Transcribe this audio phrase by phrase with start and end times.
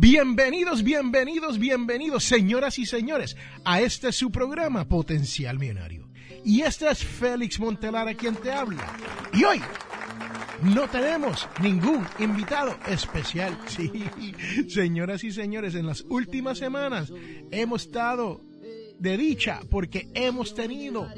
[0.00, 6.08] Bienvenidos, bienvenidos, bienvenidos, señoras y señores, a este su programa Potencial Millonario.
[6.44, 8.96] Y este es Félix Montelara quien te habla.
[9.32, 9.60] Y hoy
[10.62, 13.58] no tenemos ningún invitado especial.
[13.66, 13.90] Sí,
[14.68, 17.12] señoras y señores, en las últimas semanas
[17.50, 18.40] hemos estado
[19.00, 21.08] de dicha porque hemos tenido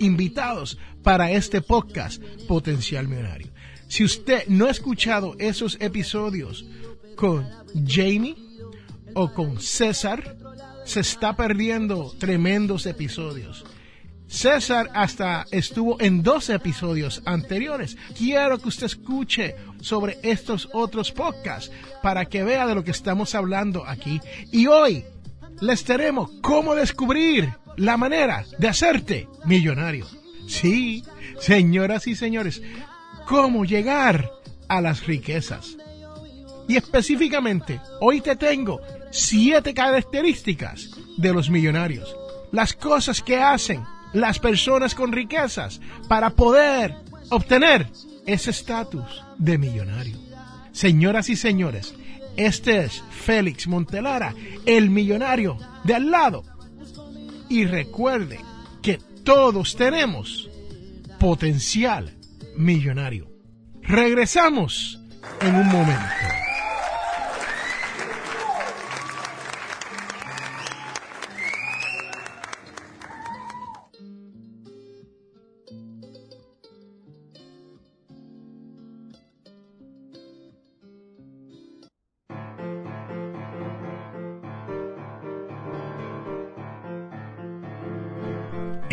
[0.00, 3.52] invitados para este podcast Potencial Millonario.
[3.86, 6.66] Si usted no ha escuchado esos episodios
[7.14, 7.48] con
[7.86, 8.36] Jamie
[9.14, 10.36] o con César,
[10.84, 13.64] se está perdiendo tremendos episodios.
[14.26, 17.96] César hasta estuvo en dos episodios anteriores.
[18.16, 21.70] Quiero que usted escuche sobre estos otros podcasts
[22.02, 24.20] para que vea de lo que estamos hablando aquí.
[24.50, 25.04] Y hoy
[25.60, 30.06] les tenemos cómo descubrir la manera de hacerte millonario.
[30.46, 31.04] Sí,
[31.38, 32.62] señoras y señores,
[33.26, 34.30] cómo llegar
[34.68, 35.76] a las riquezas.
[36.68, 42.16] Y específicamente, hoy te tengo siete características de los millonarios.
[42.52, 46.94] Las cosas que hacen las personas con riquezas para poder
[47.30, 47.88] obtener
[48.26, 50.16] ese estatus de millonario.
[50.72, 51.94] Señoras y señores,
[52.36, 56.44] este es Félix Montelara, el millonario de al lado.
[57.48, 58.40] Y recuerde
[58.82, 60.48] que todos tenemos
[61.18, 62.16] potencial
[62.56, 63.30] millonario.
[63.82, 65.00] Regresamos
[65.40, 66.43] en un momento.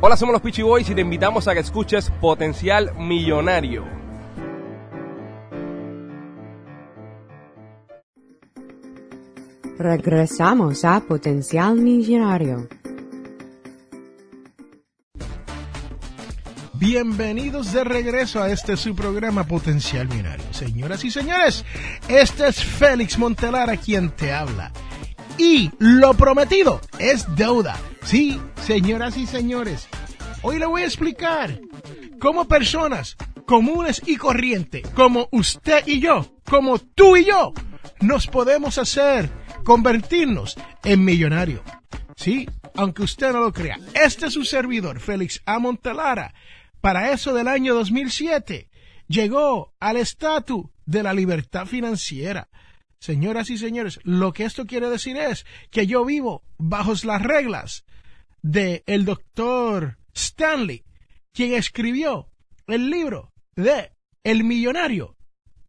[0.00, 3.84] Hola, somos los Peachy Boys y te invitamos a que escuches Potencial Millonario.
[9.76, 12.68] Regresamos a Potencial Millonario.
[16.74, 20.46] Bienvenidos de regreso a este su programa Potencial Millonario.
[20.52, 21.64] Señoras y señores,
[22.06, 24.70] este es Félix Montelara quien te habla.
[25.38, 27.76] Y lo prometido es deuda.
[28.08, 29.86] Sí, señoras y señores,
[30.40, 31.60] hoy le voy a explicar
[32.18, 37.52] cómo personas comunes y corrientes, como usted y yo, como tú y yo,
[38.00, 39.28] nos podemos hacer
[39.62, 41.62] convertirnos en millonario.
[42.16, 43.78] Sí, aunque usted no lo crea.
[43.92, 45.58] Este es su servidor, Félix A.
[45.58, 46.32] Montelara.
[46.80, 48.70] Para eso del año 2007,
[49.06, 52.48] llegó al estatus de la libertad financiera.
[53.00, 57.84] Señoras y señores, lo que esto quiere decir es que yo vivo bajo las reglas
[58.42, 60.84] de el doctor Stanley,
[61.32, 62.30] quien escribió
[62.66, 63.92] el libro de
[64.24, 65.16] El millonario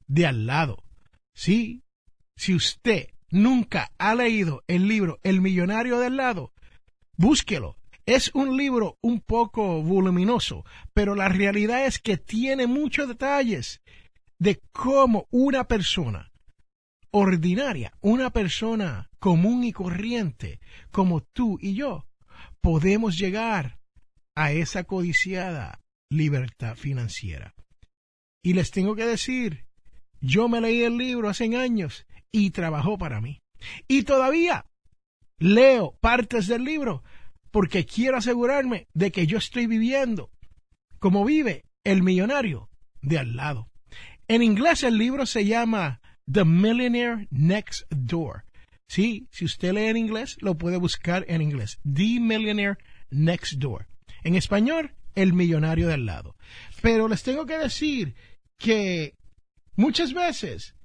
[0.08, 0.84] de al lado.
[1.34, 1.84] Sí,
[2.36, 6.54] si usted nunca ha leído el libro El millonario de al lado,
[7.16, 7.78] búsquelo.
[8.06, 13.82] Es un libro un poco voluminoso, pero la realidad es que tiene muchos detalles
[14.40, 16.32] de cómo una persona
[17.12, 20.60] ordinaria, una persona común y corriente,
[20.92, 22.09] como tú y yo,
[22.62, 23.80] podemos llegar
[24.36, 27.54] a esa codiciada libertad financiera.
[28.44, 29.66] Y les tengo que decir,
[30.22, 33.42] yo me leí el libro hace años y trabajó para mí.
[33.88, 34.66] Y todavía
[35.38, 37.04] leo partes del libro
[37.52, 40.32] porque quiero asegurarme de que yo estoy viviendo
[41.00, 42.70] como vive el millonario
[43.02, 43.70] de al lado.
[44.28, 46.02] En inglés el libro se llama
[46.32, 48.46] The Millionaire Next Door.
[48.90, 51.80] Sí, si usted lee en inglés, lo puede buscar en inglés.
[51.84, 52.80] The Millionaire
[53.12, 53.88] Next Door.
[54.24, 56.36] En español, El millonario de al lado.
[56.82, 58.16] Pero les tengo que decir
[58.58, 59.16] que
[59.76, 60.76] muchas veces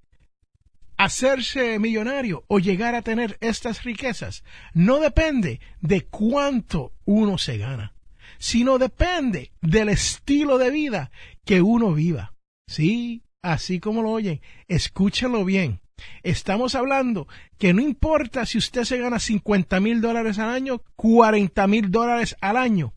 [0.99, 7.95] hacerse millonario o llegar a tener estas riquezas no depende de cuánto uno se gana,
[8.39, 11.11] sino depende del estilo de vida
[11.47, 12.35] que uno viva.
[12.67, 15.81] Sí, así como lo oyen, escúchenlo bien.
[16.23, 21.67] Estamos hablando que no importa si usted se gana 50 mil dólares al año, 40
[21.67, 22.95] mil dólares al año,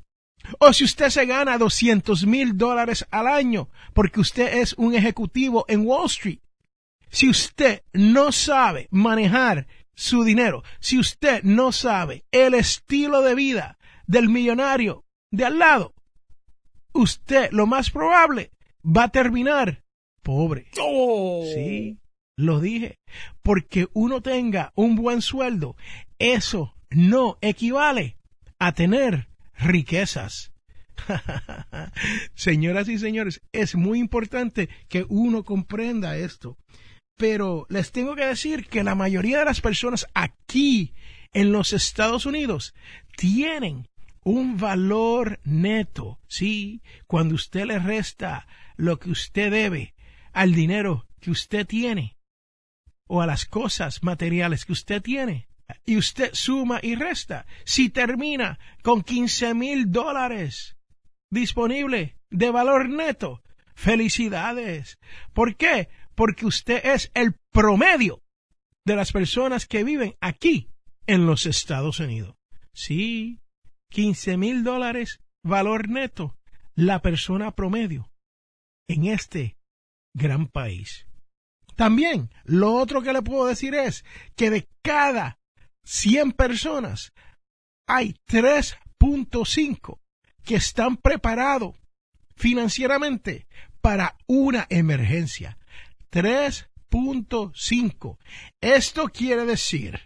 [0.59, 5.65] o si usted se gana 200 mil dólares al año porque usted es un ejecutivo
[5.67, 6.39] en Wall Street
[7.09, 13.77] si usted no sabe manejar su dinero, si usted no sabe el estilo de vida
[14.05, 15.93] del millonario de al lado,
[16.93, 18.51] usted lo más probable
[18.83, 19.83] va a terminar
[20.21, 20.67] pobre.
[20.79, 21.43] Oh.
[21.53, 21.97] Sí,
[22.37, 22.99] lo dije.
[23.41, 25.75] Porque uno tenga un buen sueldo,
[26.19, 28.15] eso no equivale
[28.59, 30.53] a tener riquezas.
[32.35, 36.57] Señoras y señores, es muy importante que uno comprenda esto.
[37.17, 40.93] Pero les tengo que decir que la mayoría de las personas aquí
[41.33, 42.75] en los Estados Unidos
[43.15, 43.89] tienen
[44.23, 46.81] un valor neto, ¿sí?
[47.07, 49.95] Cuando usted le resta lo que usted debe
[50.33, 52.16] al dinero que usted tiene
[53.07, 55.47] o a las cosas materiales que usted tiene
[55.85, 60.77] y usted suma y resta, si termina con 15 mil dólares
[61.29, 63.41] disponible de valor neto,
[63.75, 64.97] felicidades.
[65.33, 65.89] ¿Por qué?
[66.17, 68.23] porque usted es el promedio
[68.83, 70.71] de las personas que viven aquí
[71.05, 72.35] en los Estados Unidos.
[72.73, 73.39] Sí,
[73.91, 76.35] 15 mil dólares valor neto,
[76.73, 78.11] la persona promedio
[78.87, 79.57] en este
[80.15, 81.06] gran país.
[81.77, 84.03] También, lo otro que le puedo decir es
[84.35, 85.37] que de cada
[85.83, 87.13] 100 personas
[87.85, 89.99] hay 3.5
[90.43, 91.75] que están preparados
[92.35, 93.45] financieramente
[93.79, 95.59] para una emergencia.
[96.11, 98.17] 3.5.
[98.59, 99.99] Esto quiere decir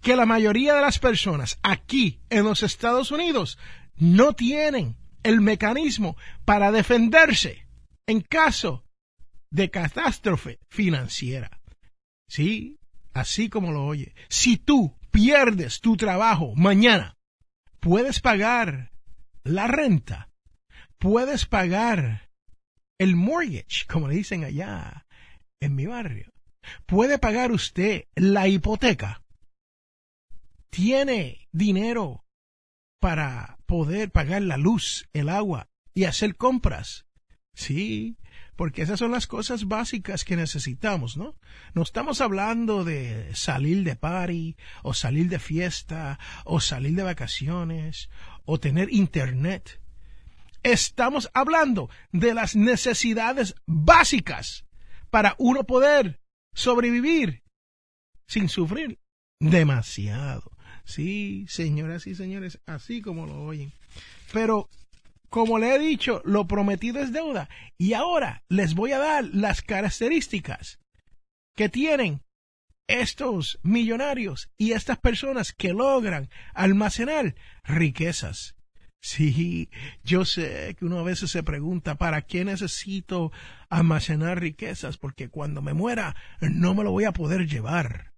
[0.00, 3.58] que la mayoría de las personas aquí en los Estados Unidos
[3.96, 7.66] no tienen el mecanismo para defenderse
[8.06, 8.86] en caso
[9.50, 11.60] de catástrofe financiera.
[12.28, 12.78] Sí,
[13.12, 14.14] así como lo oye.
[14.28, 17.16] Si tú pierdes tu trabajo mañana,
[17.80, 18.92] puedes pagar
[19.42, 20.30] la renta,
[20.98, 22.30] puedes pagar
[22.98, 25.06] el mortgage, como le dicen allá,
[25.60, 26.32] en mi barrio.
[26.86, 29.22] ¿Puede pagar usted la hipoteca?
[30.68, 32.24] ¿Tiene dinero
[33.00, 37.06] para poder pagar la luz, el agua y hacer compras?
[37.54, 38.16] Sí,
[38.56, 41.34] porque esas son las cosas básicas que necesitamos, ¿no?
[41.74, 48.08] No estamos hablando de salir de party, o salir de fiesta, o salir de vacaciones,
[48.44, 49.80] o tener internet.
[50.62, 54.66] Estamos hablando de las necesidades básicas
[55.10, 56.20] para uno poder
[56.54, 57.42] sobrevivir
[58.26, 58.98] sin sufrir
[59.40, 60.52] demasiado.
[60.84, 63.72] Sí, señoras y señores, así como lo oyen.
[64.32, 64.68] Pero,
[65.30, 67.48] como le he dicho, lo prometido es deuda.
[67.78, 70.80] Y ahora les voy a dar las características
[71.56, 72.22] que tienen
[72.88, 78.56] estos millonarios y estas personas que logran almacenar riquezas.
[79.00, 79.70] Sí,
[80.02, 83.32] yo sé que uno a veces se pregunta, ¿para qué necesito
[83.70, 84.98] almacenar riquezas?
[84.98, 88.12] Porque cuando me muera no me lo voy a poder llevar.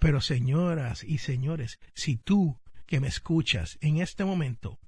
[0.00, 4.78] Pero señoras y señores, si tú que me escuchas en este momento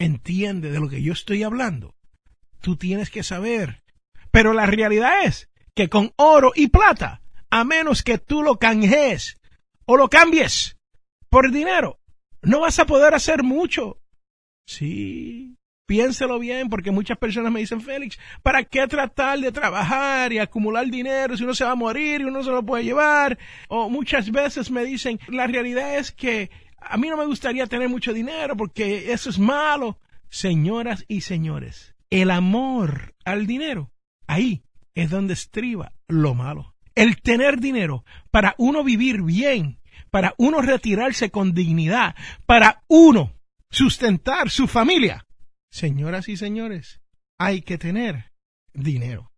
[0.00, 1.94] entiende de lo que yo estoy hablando,
[2.60, 3.84] tú tienes que saber.
[4.32, 9.38] Pero la realidad es que con oro y plata, a menos que tú lo canjees
[9.84, 10.76] o lo cambies
[11.28, 12.00] por dinero,
[12.42, 14.00] no vas a poder hacer mucho.
[14.66, 20.38] Sí, piénselo bien, porque muchas personas me dicen, Félix, ¿para qué tratar de trabajar y
[20.38, 23.38] acumular dinero si uno se va a morir y uno se lo puede llevar?
[23.68, 27.88] O muchas veces me dicen, la realidad es que a mí no me gustaría tener
[27.88, 29.98] mucho dinero porque eso es malo.
[30.28, 33.92] Señoras y señores, el amor al dinero,
[34.26, 34.62] ahí
[34.94, 36.74] es donde estriba lo malo.
[36.94, 42.14] El tener dinero para uno vivir bien, para uno retirarse con dignidad,
[42.46, 43.32] para uno
[43.70, 45.26] sustentar su familia.
[45.70, 47.00] Señoras y señores,
[47.38, 48.32] hay que tener
[48.72, 49.32] dinero.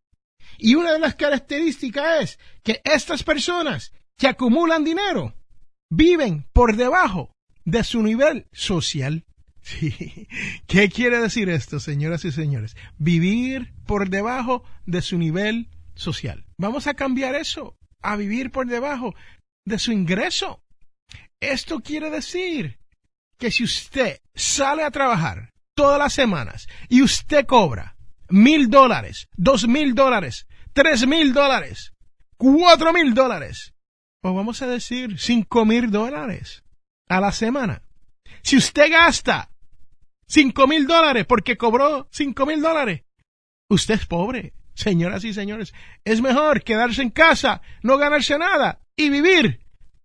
[0.59, 5.35] Y una de las características es que estas personas que acumulan dinero
[5.93, 7.35] viven por debajo
[7.65, 9.25] de su nivel social.
[9.65, 10.27] Sí.
[10.67, 12.75] ¿Qué quiere decir esto, señoras y señores?
[12.99, 16.45] Vivir por debajo de su nivel social.
[16.59, 19.15] Vamos a cambiar eso a vivir por debajo
[19.65, 20.65] de su ingreso.
[21.39, 22.81] Esto quiere decir
[23.39, 27.97] que si usted sale a trabajar todas las semanas y usted cobra
[28.29, 31.93] mil dólares, dos mil dólares, tres mil dólares,
[32.37, 33.73] cuatro mil dólares,
[34.23, 36.65] o vamos a decir cinco mil dólares
[37.09, 37.83] a la semana.
[38.43, 39.51] Si usted gasta
[40.27, 43.03] cinco mil dólares porque cobró cinco mil dólares,
[43.69, 44.55] usted es pobre.
[44.75, 49.63] Señoras y señores, es mejor quedarse en casa, no ganarse nada y vivir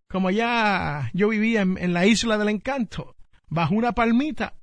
[0.07, 3.15] como ya yo vivía en, la isla del encanto,
[3.47, 4.55] bajo una palmita,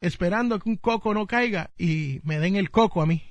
[0.00, 3.22] esperando que un coco no caiga y me den el coco a mí.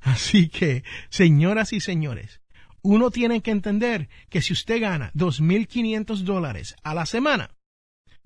[0.00, 2.40] Así que, señoras y señores,
[2.82, 7.50] uno tiene que entender que si usted gana dos mil quinientos dólares a la semana,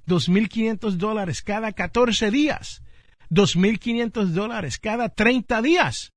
[0.07, 2.83] dos mil quinientos dólares cada catorce días,
[3.29, 6.13] dos mil quinientos dólares cada treinta días,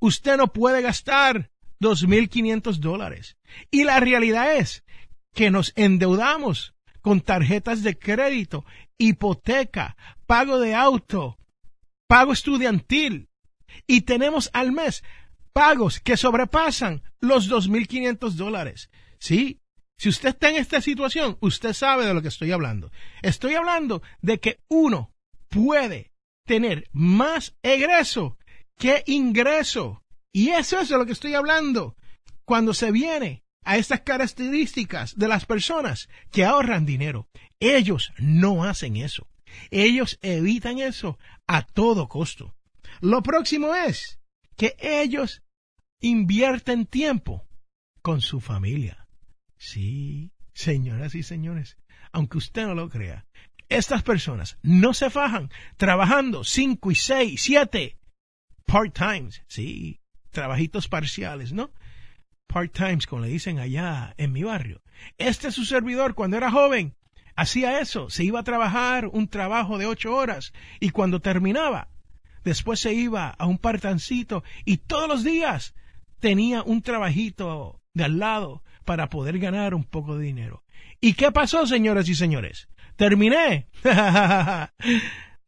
[0.00, 3.36] usted no puede gastar dos mil quinientos dólares.
[3.70, 4.84] Y la realidad es
[5.34, 8.64] que nos endeudamos con tarjetas de crédito,
[8.96, 11.38] hipoteca, pago de auto,
[12.06, 13.28] pago estudiantil
[13.86, 15.02] y tenemos al mes
[15.52, 18.90] pagos que sobrepasan los 2.500 dólares.
[19.18, 19.60] Sí,
[19.96, 22.90] si usted está en esta situación, usted sabe de lo que estoy hablando.
[23.22, 25.12] Estoy hablando de que uno
[25.48, 26.12] puede
[26.44, 28.38] tener más egreso
[28.78, 30.02] que ingreso.
[30.32, 31.96] Y eso es de lo que estoy hablando.
[32.44, 37.28] Cuando se viene a estas características de las personas que ahorran dinero.
[37.60, 39.28] Ellos no hacen eso.
[39.70, 42.54] Ellos evitan eso a todo costo.
[43.00, 44.18] Lo próximo es
[44.56, 45.42] que ellos
[46.00, 47.46] invierten tiempo
[48.02, 49.06] con su familia.
[49.56, 51.76] Sí, señoras y señores,
[52.10, 53.26] aunque usted no lo crea,
[53.68, 57.96] estas personas no se fajan trabajando cinco y seis, siete
[58.66, 61.70] part-times, sí, trabajitos parciales, ¿no?
[62.52, 64.82] part-times, como le dicen allá en mi barrio.
[65.18, 66.94] Este es su servidor cuando era joven.
[67.34, 71.88] Hacía eso, se iba a trabajar un trabajo de ocho horas y cuando terminaba,
[72.44, 75.74] después se iba a un partancito y todos los días
[76.20, 80.62] tenía un trabajito de al lado para poder ganar un poco de dinero.
[81.00, 82.68] ¿Y qué pasó, señoras y señores?
[82.96, 83.68] Terminé.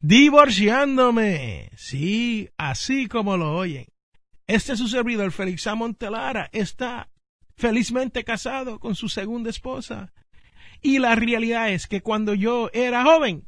[0.01, 1.71] Divorciándome.
[1.77, 3.87] Sí, así como lo oyen.
[4.47, 5.67] Este es su servidor, Félix.
[5.75, 7.09] Montelara, está
[7.57, 10.13] felizmente casado con su segunda esposa.
[10.83, 13.47] Y la realidad es que cuando yo era joven,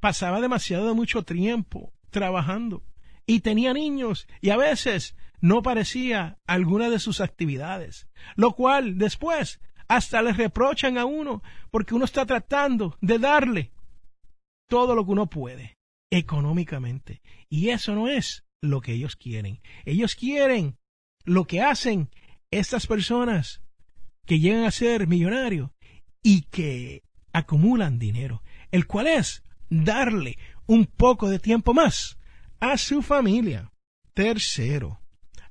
[0.00, 2.84] pasaba demasiado mucho tiempo trabajando
[3.26, 9.60] y tenía niños y a veces no parecía alguna de sus actividades, lo cual después
[9.88, 13.72] hasta le reprochan a uno porque uno está tratando de darle
[14.68, 15.76] todo lo que uno puede
[16.10, 17.20] económicamente.
[17.50, 19.60] Y eso no es lo que ellos quieren.
[19.84, 20.78] Ellos quieren
[21.24, 22.10] lo que hacen
[22.50, 23.60] estas personas
[24.24, 25.70] que llegan a ser millonarios
[26.22, 27.02] y que
[27.32, 32.18] acumulan dinero, el cual es darle un poco de tiempo más
[32.60, 33.70] a su familia.
[34.14, 35.00] Tercero,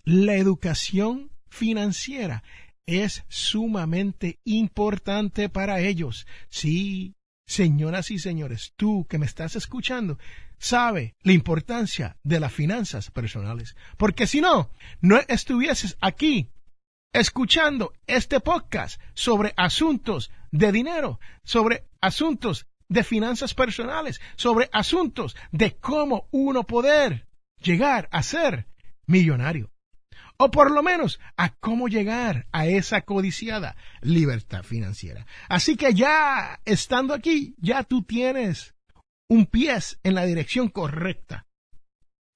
[0.04, 2.44] la educación financiera
[2.86, 6.28] es sumamente importante para ellos.
[6.50, 7.16] Sí,
[7.46, 10.18] señoras y señores, tú que me estás escuchando,
[10.58, 13.76] sabe la importancia de las finanzas personales.
[13.98, 16.50] Porque si no, no estuvieses aquí
[17.14, 25.76] escuchando este podcast sobre asuntos de dinero, sobre asuntos de finanzas personales, sobre asuntos de
[25.78, 27.28] cómo uno poder
[27.62, 28.68] llegar a ser
[29.08, 29.72] millonario.
[30.38, 35.26] O por lo menos a cómo llegar a esa codiciada libertad financiera.
[35.50, 38.76] Así que ya estando aquí, ya tú tienes
[39.28, 41.48] un pie en la dirección correcta.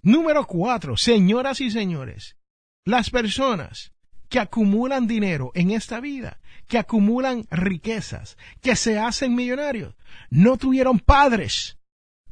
[0.01, 2.37] Número cuatro, señoras y señores,
[2.85, 3.91] las personas
[4.29, 9.95] que acumulan dinero en esta vida, que acumulan riquezas, que se hacen millonarios,
[10.29, 11.77] no tuvieron padres,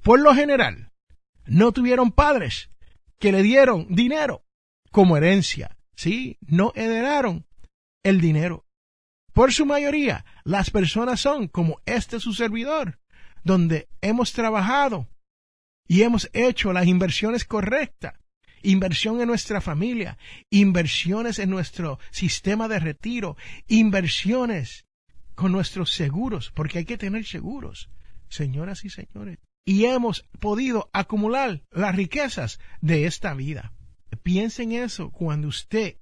[0.01, 0.91] por lo general,
[1.45, 2.69] no tuvieron padres
[3.19, 4.43] que le dieron dinero
[4.91, 6.37] como herencia, ¿sí?
[6.41, 7.45] No heredaron
[8.03, 8.65] el dinero.
[9.33, 12.99] Por su mayoría, las personas son como este su servidor,
[13.43, 15.09] donde hemos trabajado
[15.87, 18.13] y hemos hecho las inversiones correctas.
[18.65, 20.17] Inversión en nuestra familia,
[20.49, 24.85] inversiones en nuestro sistema de retiro, inversiones
[25.35, 27.89] con nuestros seguros, porque hay que tener seguros,
[28.27, 29.37] señoras y señores.
[29.65, 33.73] Y hemos podido acumular las riquezas de esta vida.
[34.23, 35.97] Piensen eso cuando usted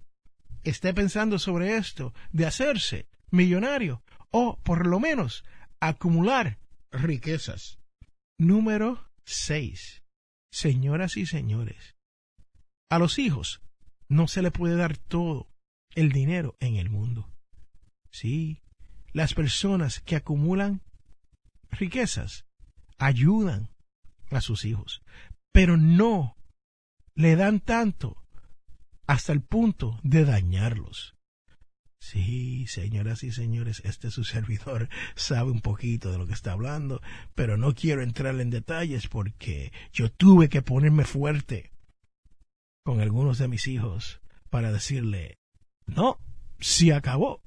[0.64, 5.44] esté pensando sobre esto, de hacerse millonario o por lo menos
[5.80, 6.60] acumular
[6.92, 7.80] riquezas.
[8.38, 10.04] Número 6.
[10.52, 11.96] Señoras y señores,
[12.94, 13.60] a los hijos
[14.08, 15.50] no se le puede dar todo
[15.96, 17.34] el dinero en el mundo.
[18.12, 18.62] Sí,
[19.14, 20.84] las personas que acumulan
[21.72, 22.46] riquezas
[23.00, 23.72] ayudan
[24.30, 25.02] a sus hijos,
[25.52, 26.38] pero no
[27.16, 28.24] le dan tanto
[29.08, 31.16] hasta el punto de dañarlos.
[32.00, 37.02] Sí, señoras y señores, este su servidor sabe un poquito de lo que está hablando,
[37.34, 41.73] pero no quiero entrar en detalles porque yo tuve que ponerme fuerte
[42.84, 45.38] con algunos de mis hijos para decirle,
[45.86, 46.20] no,
[46.60, 47.42] si acabó.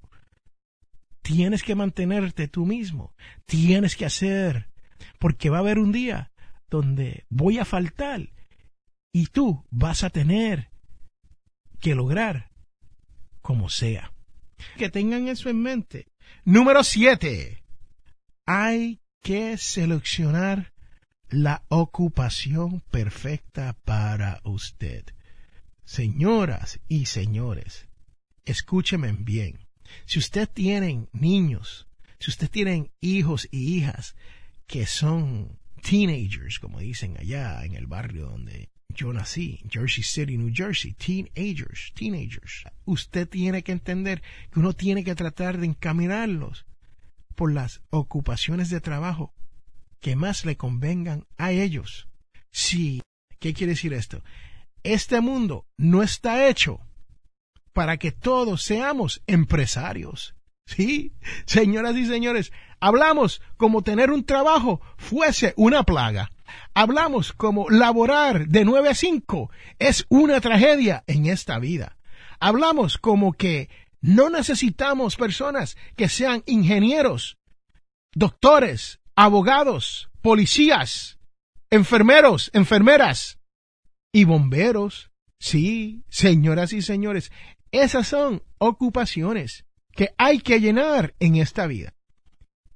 [1.23, 3.15] Tienes que mantenerte tú mismo,
[3.47, 4.71] tienes que hacer,
[5.19, 6.33] porque va a haber un día
[6.71, 8.31] donde voy a faltar
[9.13, 10.71] y tú vas a tener
[11.81, 12.51] que lograr
[13.41, 14.13] como sea.
[14.77, 16.09] Que tengan eso en mente.
[16.45, 17.63] Número siete.
[18.47, 20.73] Hay que seleccionar
[21.29, 25.05] la ocupación perfecta para usted.
[25.87, 27.87] Señoras y señores,
[28.45, 29.69] escúcheme bien.
[30.05, 31.87] Si usted tiene niños,
[32.19, 34.17] si usted tiene hijos y hijas
[34.67, 40.53] que son teenagers, como dicen allá en el barrio donde yo nací, Jersey City, New
[40.53, 42.65] Jersey, teenagers, teenagers.
[42.85, 46.67] Usted tiene que entender que uno tiene que tratar de encaminarlos
[47.37, 49.33] por las ocupaciones de trabajo
[50.01, 52.09] que más le convengan a ellos.
[52.51, 53.03] Sí,
[53.39, 54.25] ¿qué quiere decir esto?
[54.87, 56.79] Este mundo no está hecho
[57.73, 60.37] para que todos seamos empresarios.
[60.65, 61.13] Sí,
[61.45, 66.31] señoras y señores, hablamos como tener un trabajo fuese una plaga.
[66.73, 69.51] Hablamos como laborar de nueve a cinco
[69.81, 71.97] es una tragedia en esta vida.
[72.39, 73.69] Hablamos como que
[74.01, 77.39] no necesitamos personas que sean ingenieros,
[78.15, 81.19] doctores, abogados, policías,
[81.71, 83.36] enfermeros, enfermeras
[84.17, 85.11] y bomberos.
[85.39, 87.31] Sí, señoras y señores,
[87.71, 91.93] esas son ocupaciones que hay que llenar en esta vida.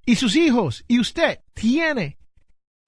[0.05, 2.19] Y sus hijos y usted tiene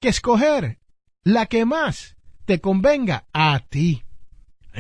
[0.03, 0.81] que escoger
[1.25, 4.03] la que más te convenga a ti.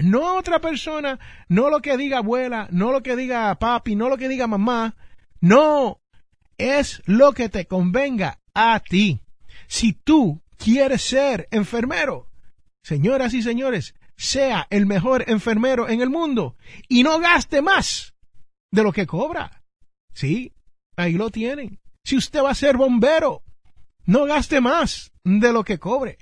[0.03, 4.19] No otra persona, no lo que diga abuela, no lo que diga papi, no lo
[4.19, 4.97] que diga mamá.
[5.41, 6.03] No,
[6.59, 9.23] es lo que te convenga a ti.
[9.67, 12.29] Si tú quieres ser enfermero,
[12.83, 16.57] señoras y señores, sea el mejor enfermero en el mundo
[16.89, 18.15] y no gaste más
[18.71, 19.63] de lo que cobra.
[20.15, 20.53] Sí,
[20.97, 21.81] ahí lo tienen.
[22.05, 23.43] Si usted va a ser bombero,
[24.05, 26.19] no gaste más de lo que cobre.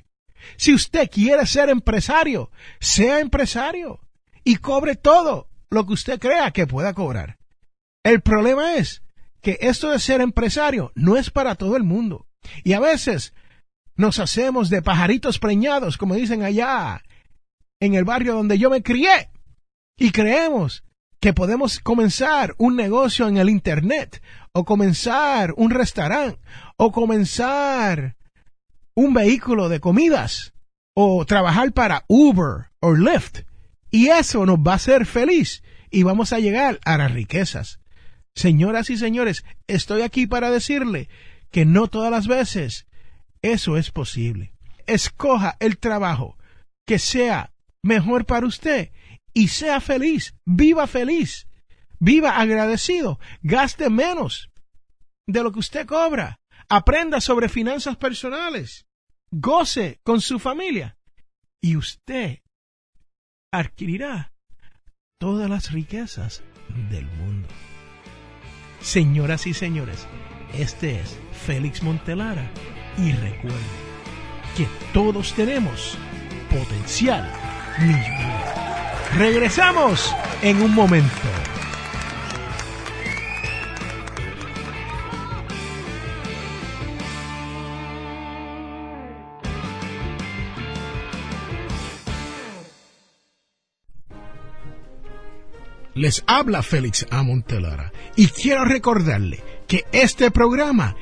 [0.56, 4.00] Si usted quiere ser empresario, sea empresario
[4.44, 7.38] y cobre todo lo que usted crea que pueda cobrar.
[8.02, 9.02] El problema es
[9.42, 12.26] que esto de ser empresario no es para todo el mundo.
[12.64, 13.34] Y a veces
[14.00, 17.02] nos hacemos de pajaritos preñados, como dicen allá
[17.78, 19.30] en el barrio donde yo me crié,
[19.96, 20.84] y creemos
[21.20, 26.40] que podemos comenzar un negocio en el Internet, o comenzar un restaurante,
[26.76, 28.16] o comenzar
[28.94, 30.54] un vehículo de comidas,
[30.94, 33.40] o trabajar para Uber o Lyft.
[33.90, 37.80] Y eso nos va a hacer feliz y vamos a llegar a las riquezas.
[38.34, 41.08] Señoras y señores, estoy aquí para decirle
[41.50, 42.86] que no todas las veces
[43.42, 44.52] eso es posible.
[44.86, 46.36] Escoja el trabajo
[46.86, 48.92] que sea mejor para usted
[49.32, 51.46] y sea feliz, viva feliz,
[51.98, 54.50] viva agradecido, gaste menos
[55.26, 58.86] de lo que usted cobra, aprenda sobre finanzas personales,
[59.30, 60.98] goce con su familia
[61.62, 62.40] y usted
[63.52, 64.32] adquirirá
[65.18, 66.42] todas las riquezas
[66.90, 67.48] del mundo.
[68.80, 70.06] Señoras y señores,
[70.54, 72.50] este es Félix Montelara
[72.98, 73.80] y recuerden
[74.56, 75.96] que todos tenemos
[76.50, 77.30] potencial
[77.78, 78.30] millonario.
[79.16, 81.10] Regresamos en un momento.
[95.94, 97.22] Les habla Félix A.
[97.22, 100.96] Montelara y quiero recordarle que este programa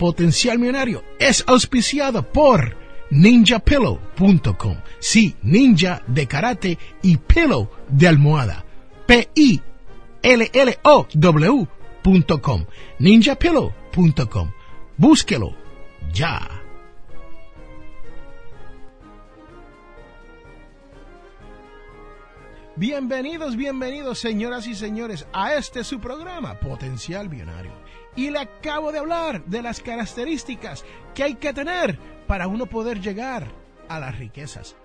[0.00, 2.74] Potencial Millonario es auspiciado por
[3.10, 4.76] ninjapillow.com.
[4.98, 8.64] Sí, ninja de karate y pillow de almohada.
[9.06, 9.66] P-I-L-L-O-W.com.
[12.98, 14.50] ninjapillow.com.
[14.96, 15.54] Búsquelo
[16.14, 16.48] ya.
[22.74, 27.79] Bienvenidos, bienvenidos, señoras y señores, a este su programa, Potencial Millonario.
[28.16, 33.00] Y le acabo de hablar de las características que hay que tener para uno poder
[33.00, 33.52] llegar
[33.88, 34.76] a las riquezas.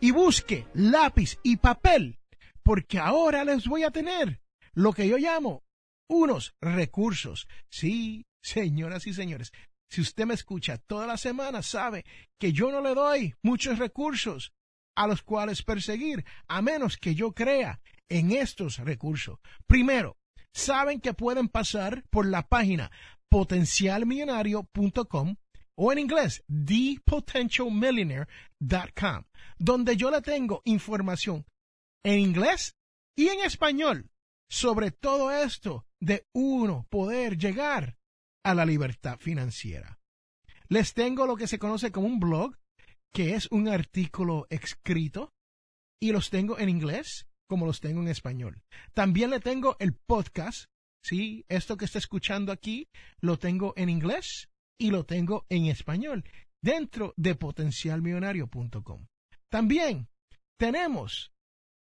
[0.00, 2.18] Y busque lápiz y papel,
[2.62, 4.40] porque ahora les voy a tener
[4.72, 5.62] lo que yo llamo
[6.08, 7.48] unos recursos.
[7.70, 9.52] Sí, señoras y señores,
[9.88, 12.04] si usted me escucha toda la semana, sabe
[12.38, 14.52] que yo no le doy muchos recursos
[14.96, 19.38] a los cuales perseguir, a menos que yo crea en estos recursos.
[19.66, 20.16] Primero,
[20.54, 22.90] saben que pueden pasar por la página
[23.28, 25.36] potencialmillonario.com
[25.76, 29.24] o en inglés thepotentialmillionaire.com,
[29.58, 31.44] donde yo le tengo información
[32.04, 32.76] en inglés
[33.16, 34.10] y en español
[34.48, 37.98] sobre todo esto de uno poder llegar
[38.44, 39.98] a la libertad financiera.
[40.68, 42.56] Les tengo lo que se conoce como un blog
[43.12, 45.34] que es un artículo escrito
[46.00, 48.62] y los tengo en inglés como los tengo en español.
[48.92, 50.66] También le tengo el podcast,
[51.02, 52.88] sí, esto que está escuchando aquí
[53.20, 56.24] lo tengo en inglés y lo tengo en español
[56.62, 59.06] dentro de potencialmillonario.com.
[59.48, 60.08] También
[60.58, 61.32] tenemos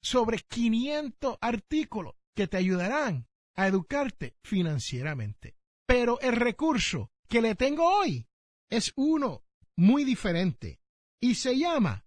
[0.02, 5.56] sobre 500 artículos que te ayudarán a educarte financieramente.
[5.86, 8.28] Pero el recurso que le tengo hoy
[8.70, 9.44] es uno
[9.76, 10.80] muy diferente
[11.20, 12.06] y se llama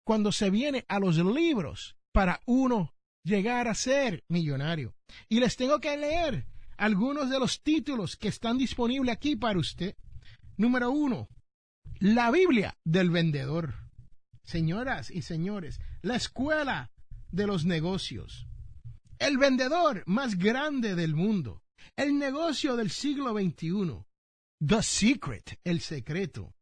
[0.06, 4.96] cuando se viene a los libros para uno llegar a ser millonario.
[5.30, 9.96] Y les tengo que leer algunos de los títulos que están disponibles aquí para usted.
[10.56, 11.30] Número uno,
[12.00, 13.74] la Biblia del vendedor.
[14.44, 16.92] Señoras y señores, la escuela
[17.32, 18.48] de los negocios.
[19.20, 21.64] El vendedor más grande del mundo.
[21.96, 24.06] El negocio del siglo XXI.
[24.66, 26.56] The Secret, el secreto.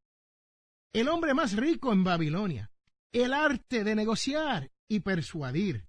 [0.93, 2.71] El hombre más rico en Babilonia.
[3.11, 5.85] El arte de negociar y persuadir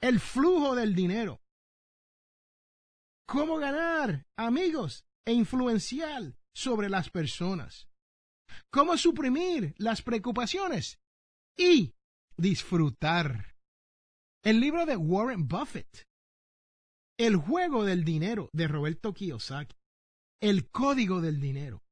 [0.00, 1.41] el flujo del dinero.
[3.32, 7.88] Cómo ganar amigos e influenciar sobre las personas.
[8.70, 11.00] Cómo suprimir las preocupaciones
[11.56, 11.94] y
[12.36, 13.56] disfrutar.
[14.44, 16.06] El libro de Warren Buffett.
[17.18, 19.76] El juego del dinero de Roberto Kiyosaki.
[20.42, 21.82] El código del dinero.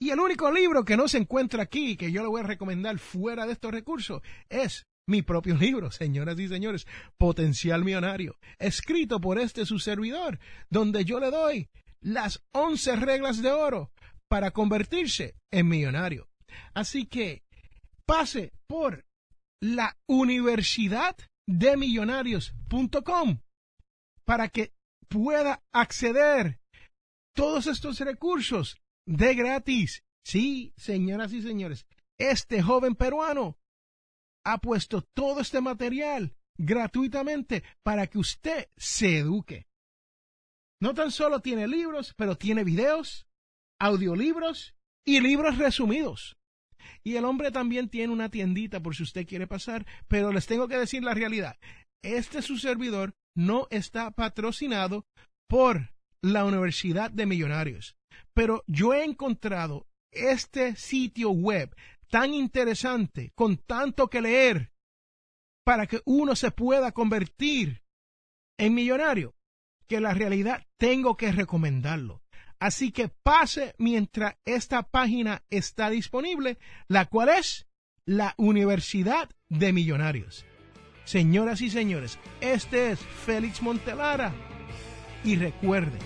[0.00, 2.98] Y el único libro que no se encuentra aquí, que yo le voy a recomendar
[2.98, 6.86] fuera de estos recursos, es mi propio libro, señoras y señores,
[7.18, 10.38] Potencial Millonario, escrito por este su servidor,
[10.70, 11.68] donde yo le doy
[12.00, 13.90] las once reglas de oro
[14.28, 16.28] para convertirse en millonario.
[16.74, 17.42] Así que
[18.06, 19.04] pase por
[19.60, 23.38] la universidad de millonarios.com
[24.24, 24.72] para que
[25.08, 26.58] pueda acceder
[27.34, 30.02] todos estos recursos de gratis.
[30.24, 31.86] Sí, señoras y señores,
[32.18, 33.58] este joven peruano
[34.44, 39.66] ha puesto todo este material gratuitamente para que usted se eduque.
[40.80, 43.26] No tan solo tiene libros, pero tiene videos,
[43.80, 44.74] audiolibros
[45.06, 46.36] y libros resumidos.
[47.02, 50.68] Y el hombre también tiene una tiendita por si usted quiere pasar, pero les tengo
[50.68, 51.58] que decir la realidad.
[52.02, 55.06] Este su servidor no está patrocinado
[55.48, 57.96] por la Universidad de Millonarios,
[58.34, 61.74] pero yo he encontrado este sitio web
[62.14, 64.70] tan interesante, con tanto que leer,
[65.64, 67.82] para que uno se pueda convertir
[68.56, 69.34] en millonario,
[69.88, 72.22] que la realidad tengo que recomendarlo.
[72.60, 77.66] Así que pase mientras esta página está disponible, la cual es
[78.06, 80.46] la Universidad de Millonarios.
[81.04, 84.32] Señoras y señores, este es Félix Montelara
[85.24, 85.98] y recuerden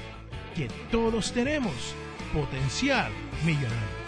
[0.57, 1.95] que todos tenemos
[2.33, 3.13] potencial
[3.45, 4.08] millonario.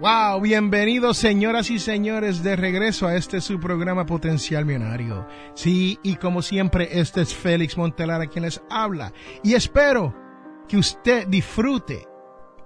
[0.00, 5.28] Wow, bienvenidos señoras y señores de regreso a este su programa Potencial Millonario.
[5.52, 9.12] Sí, y como siempre, este es Félix Montelar a quien les habla.
[9.42, 10.14] Y espero
[10.66, 12.08] que usted disfrute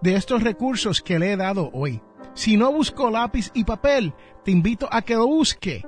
[0.00, 2.00] de estos recursos que le he dado hoy.
[2.34, 5.82] Si no busco lápiz y papel, te invito a que lo busque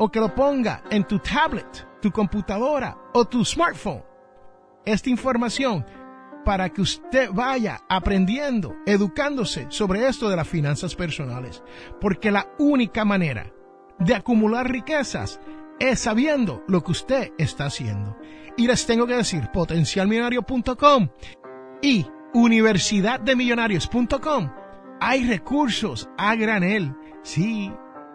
[0.00, 4.02] o que lo ponga en tu tablet, tu computadora o tu smartphone.
[4.84, 5.86] Esta información
[6.44, 11.62] para que usted vaya aprendiendo, educándose sobre esto de las finanzas personales.
[12.00, 13.52] Porque la única manera
[13.98, 15.40] de acumular riquezas
[15.78, 18.16] es sabiendo lo que usted está haciendo.
[18.56, 21.08] Y les tengo que decir, potencialmillonario.com
[21.80, 24.50] y universidaddemillonarios.com.
[25.00, 26.94] Hay recursos a granel.
[27.22, 27.72] Sí,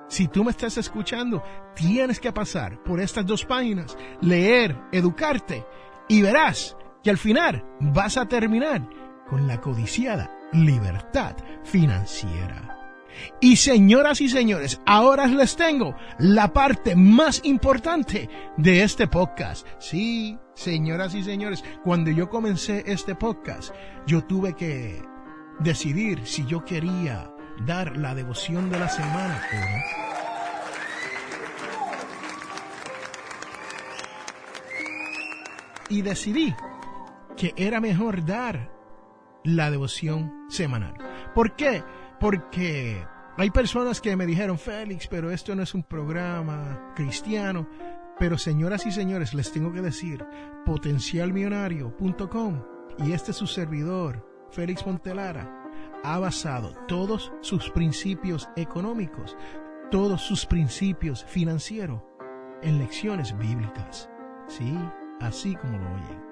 [0.07, 1.41] si tú me estás escuchando,
[1.75, 5.65] tienes que pasar por estas dos páginas, leer, educarte
[6.07, 8.81] y verás que al final vas a terminar
[9.29, 12.77] con la codiciada libertad financiera.
[13.39, 19.65] Y señoras y señores, ahora les tengo la parte más importante de este podcast.
[19.79, 23.73] Sí, señoras y señores, cuando yo comencé este podcast,
[24.05, 25.01] yo tuve que
[25.59, 27.31] decidir si yo quería
[27.65, 30.07] dar la devoción de la semana o no.
[35.89, 36.53] Y decidí
[37.37, 38.71] que era mejor dar
[39.43, 40.95] la devoción semanal.
[41.33, 41.83] ¿Por qué?
[42.19, 43.05] Porque
[43.37, 47.69] hay personas que me dijeron, Félix, pero esto no es un programa cristiano.
[48.19, 50.25] Pero señoras y señores, les tengo que decir,
[50.65, 52.63] potencialmillonario.com
[53.05, 55.53] y este es su servidor, Félix Montelara,
[56.03, 59.37] ha basado todos sus principios económicos,
[59.91, 62.01] todos sus principios financieros
[62.63, 64.09] en lecciones bíblicas.
[64.47, 64.75] Sí,
[65.19, 66.26] así como lo oyen.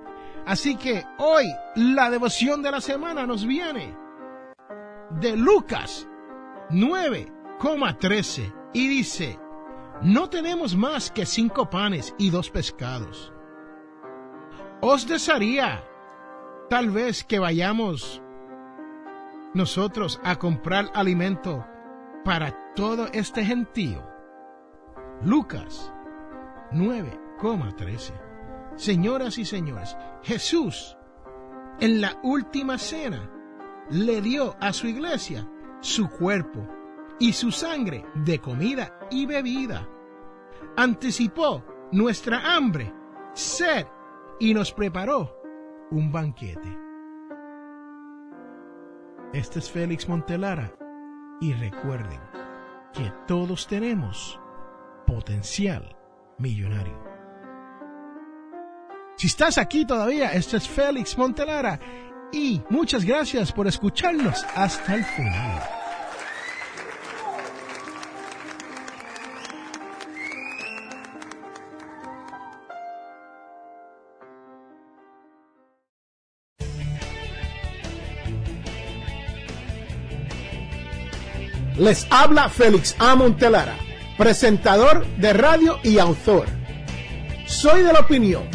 [0.45, 3.97] Así que hoy la devoción de la semana nos viene
[5.19, 6.07] de Lucas
[6.69, 9.39] 9,13 y dice,
[10.01, 13.33] no tenemos más que cinco panes y dos pescados.
[14.81, 15.83] Os desearía
[16.69, 18.21] tal vez que vayamos
[19.55, 21.65] nosotros a comprar alimento
[22.23, 24.05] para todo este gentío.
[25.23, 25.91] Lucas
[26.71, 28.34] 9,13
[28.75, 30.97] Señoras y señores, Jesús
[31.79, 33.31] en la última cena
[33.89, 35.47] le dio a su iglesia
[35.81, 36.67] su cuerpo
[37.19, 39.87] y su sangre de comida y bebida.
[40.75, 42.93] Anticipó nuestra hambre,
[43.33, 43.85] sed
[44.39, 45.37] y nos preparó
[45.91, 46.77] un banquete.
[49.33, 50.73] Este es Félix Montelara
[51.39, 52.19] y recuerden
[52.93, 54.39] que todos tenemos
[55.05, 55.95] potencial
[56.37, 57.04] millonario.
[59.25, 61.79] Si estás aquí todavía, este es Félix Montelara
[62.31, 65.63] y muchas gracias por escucharnos hasta el final.
[81.79, 83.15] Les habla Félix A.
[83.15, 83.75] Montelara,
[84.19, 86.45] presentador de radio y autor.
[87.47, 88.54] Soy de la opinión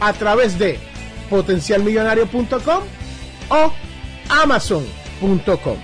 [0.00, 0.78] a través de
[1.30, 2.82] potencialmillonario.com
[3.50, 3.72] o
[4.28, 5.76] amazon.com.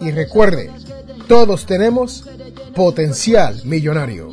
[0.00, 0.70] Y recuerde,
[1.28, 2.24] todos tenemos
[2.74, 4.32] potencial millonario.